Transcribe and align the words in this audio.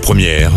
Première, 0.00 0.52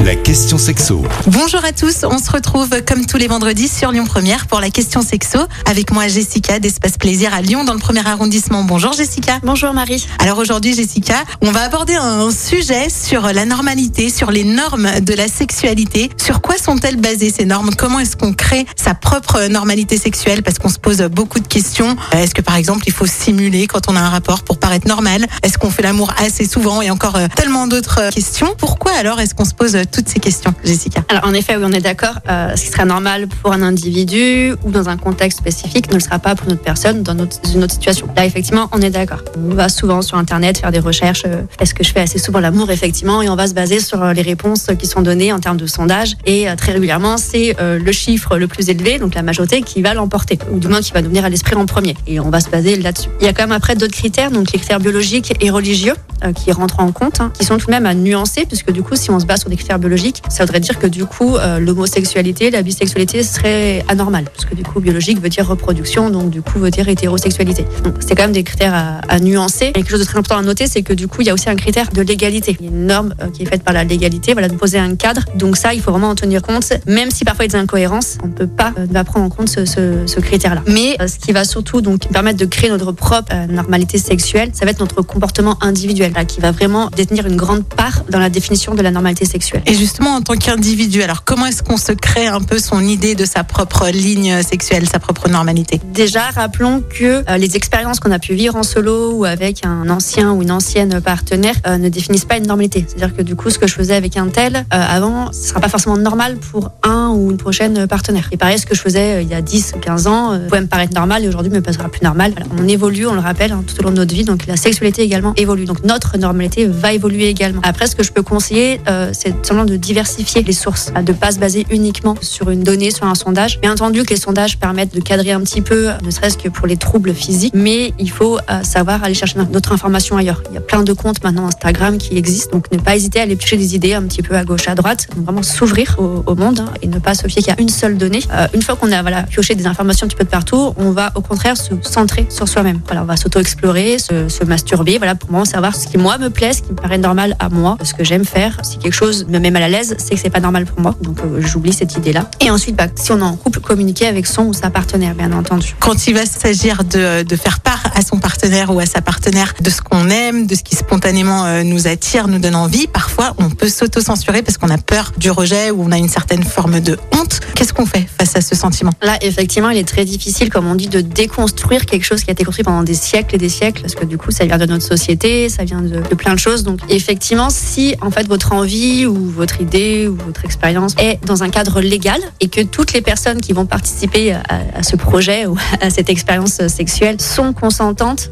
la 0.00 0.14
question 0.14 0.58
sexo. 0.58 1.02
Bonjour 1.26 1.64
à 1.64 1.72
tous, 1.72 2.04
on 2.04 2.18
se 2.18 2.30
retrouve 2.30 2.68
comme 2.86 3.06
tous 3.06 3.16
les 3.16 3.28
vendredis 3.28 3.68
sur 3.68 3.92
Lyon 3.92 4.04
Première 4.04 4.46
pour 4.46 4.60
la 4.60 4.70
question 4.70 5.00
sexo 5.00 5.38
avec 5.64 5.90
moi 5.90 6.06
Jessica 6.08 6.58
d'Espace 6.58 6.98
Plaisir 6.98 7.32
à 7.32 7.40
Lyon 7.40 7.64
dans 7.64 7.72
le 7.72 7.78
premier 7.78 8.06
arrondissement. 8.06 8.62
Bonjour 8.62 8.92
Jessica. 8.92 9.38
Bonjour 9.42 9.72
Marie. 9.72 10.06
Alors 10.18 10.38
aujourd'hui 10.38 10.74
Jessica, 10.74 11.14
on 11.40 11.50
va 11.50 11.62
aborder 11.62 11.94
un 11.94 12.30
sujet 12.30 12.88
sur 12.90 13.22
la 13.22 13.44
normalité, 13.46 14.10
sur 14.10 14.30
les 14.30 14.44
normes 14.44 15.00
de 15.00 15.14
la 15.14 15.28
sexualité. 15.28 16.10
Sur 16.22 16.40
quoi 16.40 16.56
sont-elles 16.58 16.96
basées 16.96 17.32
ces 17.34 17.44
normes? 17.44 17.70
Comment 17.76 18.00
est-ce 18.00 18.16
qu'on 18.16 18.34
crée 18.34 18.66
sa 18.76 18.94
propre 18.94 19.48
normalité 19.48 19.96
sexuelle? 19.96 20.42
Parce 20.42 20.58
qu'on 20.58 20.68
se 20.68 20.78
pose 20.78 21.02
beaucoup 21.10 21.40
de 21.40 21.48
questions. 21.48 21.96
Est-ce 22.12 22.34
que 22.34 22.42
par 22.42 22.56
exemple 22.56 22.84
il 22.86 22.92
faut 22.92 23.06
simuler 23.06 23.66
quand 23.66 23.88
on 23.88 23.96
a 23.96 24.00
un 24.00 24.10
rapport 24.10 24.42
pour 24.42 24.58
paraître 24.58 24.86
normal? 24.86 25.26
Est-ce 25.42 25.58
qu'on 25.58 25.70
fait 25.70 25.82
l'amour 25.82 26.12
assez 26.18 26.46
souvent? 26.46 26.82
Et 26.82 26.90
encore 26.90 27.16
euh, 27.16 27.28
tellement 27.34 27.66
d'autres 27.66 28.00
euh, 28.00 28.10
questions. 28.10 28.54
Pourquoi 28.58 28.92
alors 28.92 29.20
est-ce 29.20 29.34
qu'on 29.34 29.44
se 29.44 29.54
pose 29.54 29.76
toutes 29.86 30.08
ces 30.08 30.20
questions 30.20 30.52
Jessica 30.64 31.00
Alors 31.08 31.24
en 31.26 31.32
effet, 31.34 31.56
oui, 31.56 31.62
on 31.66 31.72
est 31.72 31.80
d'accord. 31.80 32.14
Euh, 32.28 32.54
ce 32.56 32.62
qui 32.64 32.70
sera 32.70 32.84
normal 32.84 33.26
pour 33.28 33.52
un 33.52 33.62
individu 33.62 34.54
ou 34.64 34.70
dans 34.70 34.88
un 34.88 34.96
contexte 34.96 35.38
spécifique 35.38 35.88
ne 35.90 35.94
le 35.94 36.00
sera 36.00 36.18
pas 36.18 36.34
pour 36.34 36.46
une 36.48 36.54
autre 36.54 36.62
personne 36.62 37.02
dans 37.02 37.14
notre- 37.14 37.38
une 37.54 37.62
autre 37.64 37.72
situation. 37.74 38.08
Là, 38.16 38.24
effectivement, 38.26 38.68
on 38.72 38.80
est 38.80 38.90
d'accord. 38.90 39.20
On 39.36 39.54
va 39.54 39.68
souvent 39.68 40.02
sur 40.02 40.18
Internet 40.18 40.58
faire 40.58 40.70
des 40.72 40.78
recherches. 40.80 41.22
euh, 41.26 41.42
Est-ce 41.60 41.74
que 41.74 41.84
je 41.84 41.92
fais 41.92 42.00
assez 42.00 42.18
souvent 42.18 42.40
l'amour 42.40 42.70
Effectivement, 42.70 43.22
et 43.22 43.28
on 43.28 43.36
va 43.36 43.46
se 43.46 43.54
baser 43.54 43.80
sur 43.80 44.02
euh, 44.02 44.12
les 44.12 44.22
réponses 44.22 44.66
qui 44.78 44.86
sont 44.86 45.02
données 45.02 45.32
en 45.32 45.38
termes 45.40 45.56
de 45.56 45.66
sondage. 45.66 46.14
Et 46.26 46.48
euh, 46.48 46.56
très 46.56 46.72
régulièrement, 46.72 47.16
c'est 47.16 47.56
euh, 47.60 47.78
le 47.78 47.92
chiffre 47.92 48.36
le 48.38 48.48
plus 48.48 48.68
élevé, 48.68 48.98
donc 48.98 49.14
la 49.14 49.22
majorité, 49.22 49.62
qui 49.62 49.82
va 49.82 49.94
l'emporter, 49.94 50.38
ou 50.52 50.58
du 50.58 50.68
moins 50.68 50.80
qui 50.80 50.92
va 50.92 51.00
nous 51.02 51.08
venir 51.08 51.24
à 51.24 51.28
l'esprit 51.28 51.54
en 51.56 51.66
premier. 51.66 51.96
Et 52.06 52.20
on 52.20 52.30
va 52.30 52.40
se 52.40 52.48
baser 52.48 52.76
là-dessus. 52.76 53.08
Il 53.20 53.26
y 53.26 53.28
a 53.28 53.32
quand 53.32 53.42
même 53.44 53.52
après 53.52 53.76
d'autres 53.76 53.94
critères, 53.94 54.30
donc 54.30 54.52
les 54.52 54.58
critères 54.58 54.80
biologiques 54.80 55.34
et 55.40 55.50
religieux, 55.50 55.92
euh, 55.92 56.15
qui 56.34 56.52
rentrent 56.52 56.80
en 56.80 56.92
compte, 56.92 57.20
hein, 57.20 57.32
qui 57.38 57.44
sont 57.44 57.58
tout 57.58 57.66
de 57.66 57.70
même 57.72 57.86
à 57.86 57.94
nuancer, 57.94 58.44
puisque 58.46 58.70
du 58.72 58.82
coup, 58.82 58.96
si 58.96 59.10
on 59.10 59.20
se 59.20 59.26
base 59.26 59.40
sur 59.40 59.50
des 59.50 59.56
critères 59.56 59.78
biologiques, 59.78 60.22
ça 60.28 60.44
voudrait 60.44 60.60
dire 60.60 60.78
que 60.78 60.86
du 60.86 61.04
coup, 61.04 61.36
euh, 61.36 61.58
l'homosexualité, 61.58 62.50
la 62.50 62.62
bisexualité 62.62 63.22
serait 63.22 63.84
anormale, 63.88 64.24
parce 64.34 64.44
que 64.44 64.54
du 64.54 64.62
coup, 64.62 64.80
biologique 64.80 65.20
veut 65.20 65.28
dire 65.28 65.46
reproduction, 65.46 66.10
donc 66.10 66.30
du 66.30 66.42
coup 66.42 66.58
veut 66.58 66.70
dire 66.70 66.88
hétérosexualité. 66.88 67.64
Donc 67.84 67.94
c'est 68.00 68.14
quand 68.14 68.24
même 68.24 68.32
des 68.32 68.42
critères 68.44 68.74
à, 68.74 68.98
à 69.08 69.20
nuancer. 69.20 69.66
Et 69.66 69.72
quelque 69.72 69.90
chose 69.90 70.00
de 70.00 70.04
très 70.04 70.18
important 70.18 70.38
à 70.38 70.42
noter, 70.42 70.66
c'est 70.66 70.82
que 70.82 70.92
du 70.92 71.08
coup, 71.08 71.20
il 71.22 71.26
y 71.26 71.30
a 71.30 71.34
aussi 71.34 71.48
un 71.48 71.56
critère 71.56 71.88
de 71.90 72.02
légalité. 72.02 72.56
Il 72.60 72.66
y 72.66 72.68
a 72.68 72.72
une 72.72 72.86
norme 72.86 73.14
euh, 73.22 73.28
qui 73.30 73.42
est 73.42 73.46
faite 73.46 73.62
par 73.62 73.74
la 73.74 73.84
légalité, 73.84 74.32
voilà, 74.32 74.48
de 74.48 74.54
poser 74.54 74.78
un 74.78 74.94
cadre. 74.96 75.22
Donc 75.36 75.56
ça, 75.56 75.74
il 75.74 75.80
faut 75.80 75.90
vraiment 75.90 76.10
en 76.10 76.14
tenir 76.14 76.42
compte, 76.42 76.72
même 76.86 77.10
si 77.10 77.24
parfois 77.24 77.44
il 77.44 77.52
y 77.52 77.54
a 77.54 77.58
des 77.58 77.62
incohérences, 77.62 78.18
on 78.22 78.28
ne 78.28 78.32
peut 78.32 78.46
pas 78.46 78.72
euh, 78.78 79.04
prendre 79.04 79.26
en 79.26 79.28
compte 79.28 79.48
ce, 79.48 79.64
ce- 79.64 80.20
critère-là. 80.20 80.62
Mais 80.66 80.96
euh, 81.00 81.06
ce 81.06 81.18
qui 81.18 81.30
va 81.32 81.44
surtout 81.44 81.80
donc 81.80 82.08
permettre 82.08 82.38
de 82.38 82.46
créer 82.46 82.70
notre 82.70 82.90
propre 82.92 83.28
euh, 83.32 83.46
normalité 83.46 83.98
sexuelle, 83.98 84.50
ça 84.54 84.64
va 84.64 84.70
être 84.72 84.80
notre 84.80 85.02
comportement 85.02 85.56
individuel, 85.60 86.12
qui 86.24 86.40
va 86.40 86.52
vraiment 86.52 86.90
détenir 86.94 87.26
une 87.26 87.36
grande 87.36 87.64
part 87.64 88.04
dans 88.10 88.18
la 88.18 88.30
définition 88.30 88.74
de 88.74 88.82
la 88.82 88.90
normalité 88.90 89.24
sexuelle. 89.24 89.62
Et 89.66 89.74
justement, 89.74 90.10
en 90.10 90.20
tant 90.20 90.34
qu'individu, 90.34 91.02
alors 91.02 91.24
comment 91.24 91.46
est-ce 91.46 91.62
qu'on 91.62 91.76
se 91.76 91.92
crée 91.92 92.26
un 92.26 92.40
peu 92.40 92.58
son 92.58 92.80
idée 92.80 93.14
de 93.14 93.24
sa 93.24 93.44
propre 93.44 93.88
ligne 93.88 94.42
sexuelle, 94.42 94.88
sa 94.88 94.98
propre 94.98 95.28
normalité? 95.28 95.80
Déjà, 95.92 96.22
rappelons 96.34 96.82
que 96.82 97.24
euh, 97.28 97.36
les 97.36 97.56
expériences 97.56 98.00
qu'on 98.00 98.10
a 98.10 98.18
pu 98.18 98.34
vivre 98.34 98.56
en 98.56 98.62
solo 98.62 99.12
ou 99.12 99.24
avec 99.24 99.64
un 99.64 99.88
ancien 99.88 100.32
ou 100.32 100.42
une 100.42 100.50
ancienne 100.50 101.00
partenaire 101.00 101.54
euh, 101.66 101.78
ne 101.78 101.88
définissent 101.88 102.24
pas 102.24 102.36
une 102.36 102.46
normalité. 102.46 102.84
C'est-à-dire 102.86 103.16
que 103.16 103.22
du 103.22 103.36
coup, 103.36 103.50
ce 103.50 103.58
que 103.58 103.66
je 103.66 103.74
faisais 103.74 103.94
avec 103.94 104.16
un 104.16 104.28
tel 104.28 104.56
euh, 104.56 104.60
avant, 104.70 105.32
ce 105.32 105.48
sera 105.48 105.60
pas 105.60 105.68
forcément 105.68 105.96
normal 105.96 106.36
pour 106.36 106.70
un 106.82 107.10
ou 107.10 107.30
une 107.30 107.36
prochaine 107.36 107.86
partenaire. 107.86 108.28
Et 108.32 108.36
pareil, 108.36 108.58
ce 108.58 108.66
que 108.66 108.74
je 108.74 108.80
faisais 108.80 109.22
il 109.22 109.28
y 109.28 109.34
a 109.34 109.42
10 109.42 109.74
ou 109.76 109.78
15 109.78 110.06
ans 110.06 110.38
pouvait 110.48 110.60
me 110.60 110.66
paraître 110.66 110.94
normal 110.94 111.24
et 111.24 111.28
aujourd'hui 111.28 111.52
me 111.52 111.60
paraîtra 111.60 111.88
plus 111.88 112.02
normal. 112.02 112.32
Voilà, 112.36 112.46
on 112.58 112.68
évolue, 112.68 113.06
on 113.06 113.14
le 113.14 113.20
rappelle, 113.20 113.52
hein, 113.52 113.64
tout 113.66 113.78
au 113.80 113.84
long 113.84 113.90
de 113.90 113.96
notre 113.96 114.14
vie. 114.14 114.24
Donc 114.24 114.46
la 114.46 114.56
sexualité 114.56 115.02
également 115.02 115.32
évolue. 115.36 115.64
Donc 115.64 115.82
notre 115.84 115.95
normalité 116.18 116.66
va 116.66 116.92
évoluer 116.92 117.28
également. 117.28 117.60
Après, 117.64 117.86
ce 117.86 117.96
que 117.96 118.02
je 118.02 118.12
peux 118.12 118.22
conseiller, 118.22 118.80
euh, 118.88 119.10
c'est 119.12 119.30
simplement 119.46 119.64
de 119.64 119.76
diversifier 119.76 120.42
les 120.42 120.52
sources, 120.52 120.92
de 120.92 121.12
pas 121.12 121.32
se 121.32 121.38
baser 121.38 121.66
uniquement 121.70 122.14
sur 122.20 122.50
une 122.50 122.62
donnée, 122.62 122.90
sur 122.90 123.06
un 123.06 123.14
sondage. 123.14 123.60
Bien 123.60 123.72
entendu 123.72 124.02
que 124.04 124.10
les 124.10 124.20
sondages 124.20 124.58
permettent 124.58 124.94
de 124.94 125.00
cadrer 125.00 125.32
un 125.32 125.40
petit 125.40 125.60
peu, 125.60 125.88
ne 126.04 126.10
serait-ce 126.10 126.38
que 126.38 126.48
pour 126.48 126.66
les 126.66 126.76
troubles 126.76 127.14
physiques, 127.14 127.54
mais 127.54 127.92
il 127.98 128.10
faut 128.10 128.38
euh, 128.38 128.62
savoir 128.62 129.02
aller 129.04 129.14
chercher 129.14 129.38
d'autres 129.44 129.72
informations 129.72 130.16
ailleurs. 130.16 130.42
Il 130.50 130.54
y 130.54 130.58
a 130.58 130.60
plein 130.60 130.82
de 130.82 130.92
comptes 130.92 131.22
maintenant 131.24 131.46
Instagram 131.46 131.98
qui 131.98 132.16
existent, 132.16 132.56
donc 132.56 132.70
ne 132.72 132.78
pas 132.78 132.96
hésiter 132.96 133.20
à 133.20 133.22
aller 133.22 133.36
piocher 133.36 133.56
des 133.56 133.74
idées 133.74 133.94
un 133.94 134.02
petit 134.02 134.22
peu 134.22 134.36
à 134.36 134.44
gauche, 134.44 134.68
à 134.68 134.74
droite, 134.74 135.08
donc 135.14 135.24
vraiment 135.24 135.42
s'ouvrir 135.42 135.96
au, 135.98 136.22
au 136.26 136.34
monde 136.34 136.60
hein, 136.60 136.72
et 136.82 136.86
ne 136.86 136.98
pas 136.98 137.14
se 137.14 137.26
fier 137.28 137.42
qu'à 137.42 137.54
une 137.58 137.68
seule 137.68 137.96
donnée. 137.96 138.20
Euh, 138.32 138.46
une 138.54 138.62
fois 138.62 138.76
qu'on 138.76 138.92
a 138.92 139.02
voilà, 139.02 139.22
pioché 139.24 139.54
des 139.54 139.66
informations 139.66 140.06
un 140.06 140.08
petit 140.08 140.16
peu 140.16 140.24
de 140.24 140.30
partout, 140.30 140.74
on 140.76 140.90
va 140.90 141.12
au 141.14 141.20
contraire 141.20 141.56
se 141.56 141.74
centrer 141.82 142.26
sur 142.30 142.48
soi-même. 142.48 142.80
Voilà, 142.86 143.02
on 143.02 143.06
va 143.06 143.16
s'auto-explorer, 143.16 143.98
se, 143.98 144.28
se 144.28 144.44
masturber, 144.44 144.98
voilà, 144.98 145.14
pour 145.14 145.30
vraiment 145.30 145.44
savoir 145.44 145.74
ce 145.86 145.92
qui 145.92 145.98
moi 145.98 146.18
me 146.18 146.30
plaît, 146.30 146.52
ce 146.52 146.62
qui 146.62 146.70
me 146.70 146.76
paraît 146.76 146.98
normal 146.98 147.36
à 147.38 147.48
moi, 147.48 147.78
ce 147.82 147.94
que 147.94 148.04
j'aime 148.04 148.24
faire. 148.24 148.58
Si 148.64 148.78
quelque 148.78 148.94
chose 148.94 149.26
me 149.28 149.38
met 149.38 149.50
mal 149.50 149.62
à 149.62 149.68
l'aise, 149.68 149.94
c'est 149.98 150.14
que 150.14 150.20
c'est 150.20 150.30
pas 150.30 150.40
normal 150.40 150.66
pour 150.66 150.80
moi, 150.80 150.94
donc 151.00 151.20
euh, 151.20 151.40
j'oublie 151.40 151.72
cette 151.72 151.96
idée-là. 151.96 152.28
Et 152.40 152.50
ensuite, 152.50 152.76
bah, 152.76 152.88
si 152.94 153.12
on 153.12 153.18
est 153.18 153.22
en 153.22 153.36
couple, 153.36 153.60
communiquer 153.60 154.06
avec 154.06 154.26
son 154.26 154.46
ou 154.46 154.52
sa 154.52 154.70
partenaire, 154.70 155.14
bien 155.14 155.32
entendu. 155.32 155.74
Quand 155.78 156.06
il 156.06 156.14
va 156.14 156.26
s'agir 156.26 156.84
de, 156.84 157.22
de 157.22 157.36
faire 157.36 157.60
part 157.60 157.75
à 157.94 158.02
son 158.02 158.18
partenaire 158.18 158.74
ou 158.74 158.80
à 158.80 158.86
sa 158.86 159.00
partenaire 159.00 159.54
de 159.60 159.70
ce 159.70 159.80
qu'on 159.80 160.08
aime, 160.10 160.46
de 160.46 160.54
ce 160.54 160.62
qui 160.62 160.76
spontanément 160.76 161.44
euh, 161.44 161.62
nous 161.62 161.86
attire, 161.86 162.28
nous 162.28 162.38
donne 162.38 162.54
envie, 162.54 162.86
parfois 162.86 163.34
on 163.38 163.50
peut 163.50 163.68
s'auto-censurer 163.68 164.42
parce 164.42 164.58
qu'on 164.58 164.70
a 164.70 164.78
peur 164.78 165.12
du 165.16 165.30
rejet 165.30 165.70
ou 165.70 165.82
on 165.82 165.92
a 165.92 165.98
une 165.98 166.08
certaine 166.08 166.44
forme 166.44 166.80
de 166.80 166.98
honte. 167.12 167.40
Qu'est-ce 167.54 167.72
qu'on 167.72 167.86
fait 167.86 168.06
face 168.18 168.36
à 168.36 168.40
ce 168.40 168.54
sentiment? 168.54 168.92
Là, 169.02 169.16
effectivement, 169.22 169.70
il 169.70 169.78
est 169.78 169.88
très 169.88 170.04
difficile, 170.04 170.50
comme 170.50 170.66
on 170.66 170.74
dit, 170.74 170.88
de 170.88 171.00
déconstruire 171.00 171.86
quelque 171.86 172.04
chose 172.04 172.22
qui 172.22 172.30
a 172.30 172.32
été 172.32 172.44
construit 172.44 172.64
pendant 172.64 172.82
des 172.82 172.94
siècles 172.94 173.34
et 173.34 173.38
des 173.38 173.48
siècles, 173.48 173.82
parce 173.82 173.94
que 173.94 174.04
du 174.04 174.18
coup, 174.18 174.30
ça 174.30 174.44
vient 174.44 174.58
de 174.58 174.66
notre 174.66 174.84
société, 174.84 175.48
ça 175.48 175.64
vient 175.64 175.80
de, 175.80 176.00
plein 176.14 176.34
de 176.34 176.38
choses. 176.38 176.62
Donc, 176.62 176.80
effectivement, 176.88 177.48
si 177.50 177.94
en 178.00 178.10
fait 178.10 178.26
votre 178.26 178.52
envie 178.52 179.06
ou 179.06 179.30
votre 179.30 179.60
idée 179.60 180.06
ou 180.08 180.16
votre 180.26 180.44
expérience 180.44 180.94
est 180.98 181.24
dans 181.24 181.42
un 181.42 181.48
cadre 181.48 181.80
légal 181.80 182.20
et 182.40 182.48
que 182.48 182.60
toutes 182.60 182.92
les 182.92 183.02
personnes 183.02 183.40
qui 183.40 183.52
vont 183.52 183.66
participer 183.66 184.32
à, 184.32 184.42
à 184.74 184.82
ce 184.82 184.96
projet 184.96 185.46
ou 185.46 185.56
à 185.80 185.90
cette 185.90 186.10
expérience 186.10 186.66
sexuelle 186.68 187.20
sont 187.20 187.52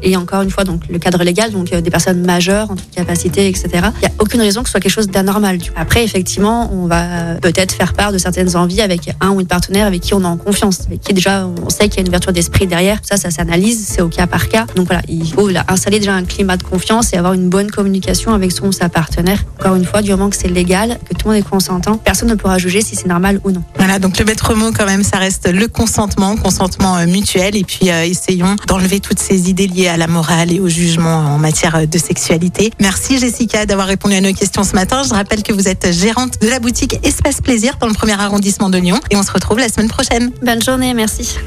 et 0.01 0.17
encore 0.17 0.41
une 0.41 0.49
fois, 0.49 0.63
donc 0.63 0.81
le 0.89 0.99
cadre 0.99 1.23
légal, 1.23 1.51
donc 1.51 1.71
euh, 1.71 1.81
des 1.81 1.89
personnes 1.89 2.25
majeures 2.25 2.71
en 2.71 2.75
toute 2.75 2.91
capacité, 2.91 3.47
etc. 3.47 3.67
Il 3.73 3.99
n'y 4.01 4.07
a 4.07 4.11
aucune 4.19 4.41
raison 4.41 4.61
que 4.61 4.67
ce 4.67 4.71
soit 4.71 4.79
quelque 4.79 4.91
chose 4.91 5.07
d'anormal. 5.07 5.57
Après, 5.75 6.03
effectivement, 6.03 6.71
on 6.73 6.87
va 6.87 7.35
peut-être 7.41 7.73
faire 7.73 7.93
part 7.93 8.11
de 8.11 8.17
certaines 8.17 8.55
envies 8.55 8.81
avec 8.81 9.13
un 9.21 9.31
ou 9.31 9.41
une 9.41 9.47
partenaire 9.47 9.87
avec 9.87 10.01
qui 10.01 10.13
on 10.13 10.21
est 10.21 10.25
en 10.25 10.37
confiance, 10.37 10.81
avec 10.87 11.01
qui 11.01 11.13
déjà 11.13 11.47
on 11.47 11.69
sait 11.69 11.89
qu'il 11.89 11.97
y 11.97 11.99
a 11.99 12.01
une 12.01 12.07
ouverture 12.07 12.33
d'esprit 12.33 12.67
derrière. 12.67 12.99
Ça, 13.03 13.17
ça 13.17 13.29
s'analyse, 13.29 13.85
c'est 13.87 14.01
au 14.01 14.09
cas 14.09 14.27
par 14.27 14.49
cas. 14.49 14.65
Donc 14.75 14.87
voilà, 14.87 15.01
il 15.07 15.31
faut 15.31 15.49
installer 15.67 15.99
déjà 15.99 16.13
un 16.13 16.23
climat 16.23 16.57
de 16.57 16.63
confiance 16.63 17.13
et 17.13 17.17
avoir 17.17 17.33
une 17.33 17.49
bonne 17.49 17.69
communication 17.71 18.33
avec 18.33 18.51
son 18.51 18.67
ou 18.67 18.71
sa 18.71 18.89
partenaire. 18.89 19.43
Encore 19.59 19.75
une 19.75 19.85
fois, 19.85 20.01
du 20.01 20.11
moment 20.11 20.29
que 20.29 20.35
c'est 20.35 20.47
légal, 20.47 20.97
que 21.09 21.13
tout 21.13 21.27
le 21.27 21.33
monde 21.33 21.43
est 21.43 21.49
consentant, 21.49 21.97
personne 21.97 22.29
ne 22.29 22.35
pourra 22.35 22.57
juger 22.57 22.81
si 22.81 22.95
c'est 22.95 23.07
normal 23.07 23.39
ou 23.43 23.51
non. 23.51 23.63
Voilà, 23.77 23.99
donc 23.99 24.17
le 24.17 24.25
maître 24.25 24.53
mot 24.53 24.71
quand 24.71 24.85
même, 24.85 25.03
ça 25.03 25.17
reste 25.17 25.51
le 25.51 25.67
consentement, 25.67 26.35
consentement 26.35 26.97
euh, 26.97 27.05
mutuel, 27.05 27.55
et 27.55 27.63
puis 27.63 27.89
euh, 27.89 28.05
essayons 28.05 28.55
d'enlever 28.67 28.99
toutes 28.99 29.19
ces 29.19 29.34
idées 29.37 29.67
liées 29.67 29.87
à 29.87 29.97
la 29.97 30.07
morale 30.07 30.51
et 30.51 30.59
au 30.59 30.67
jugement 30.67 31.17
en 31.17 31.37
matière 31.37 31.87
de 31.87 31.97
sexualité. 31.97 32.71
Merci 32.79 33.17
Jessica 33.17 33.65
d'avoir 33.65 33.87
répondu 33.87 34.15
à 34.15 34.21
nos 34.21 34.33
questions 34.33 34.63
ce 34.63 34.73
matin. 34.73 35.03
Je 35.03 35.13
rappelle 35.13 35.43
que 35.43 35.53
vous 35.53 35.67
êtes 35.67 35.91
gérante 35.91 36.41
de 36.41 36.47
la 36.47 36.59
boutique 36.59 36.97
Espace 37.03 37.41
Plaisir 37.41 37.77
dans 37.79 37.87
le 37.87 37.93
premier 37.93 38.19
arrondissement 38.19 38.69
de 38.69 38.77
Lyon, 38.77 38.99
et 39.11 39.15
on 39.15 39.23
se 39.23 39.31
retrouve 39.31 39.59
la 39.59 39.69
semaine 39.69 39.89
prochaine. 39.89 40.31
Bonne 40.43 40.61
journée, 40.61 40.93
merci. 40.93 41.37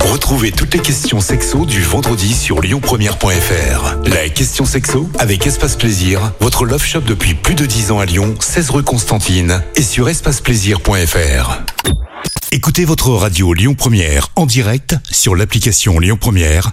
Retrouvez 0.00 0.52
toutes 0.52 0.74
les 0.74 0.80
questions 0.80 1.20
sexo 1.20 1.64
du 1.64 1.82
vendredi 1.82 2.34
sur 2.34 2.60
lyonpremière.fr. 2.60 4.08
La 4.08 4.28
question 4.28 4.64
sexo 4.64 5.08
avec 5.18 5.46
Espace 5.46 5.76
Plaisir, 5.76 6.32
votre 6.40 6.64
love 6.64 6.84
shop 6.84 7.02
depuis 7.02 7.34
plus 7.34 7.54
de 7.54 7.66
10 7.66 7.92
ans 7.92 7.98
à 8.00 8.04
Lyon, 8.04 8.34
16 8.40 8.70
rue 8.70 8.82
Constantine 8.82 9.62
et 9.76 9.82
sur 9.82 10.08
espaceplaisir.fr. 10.08 11.62
Écoutez 12.50 12.84
votre 12.84 13.10
radio 13.10 13.54
Lyon 13.54 13.74
Première 13.74 14.28
en 14.36 14.44
direct 14.44 14.96
sur 15.10 15.34
l'application 15.34 15.98
Lyon 15.98 16.18
Première, 16.20 16.72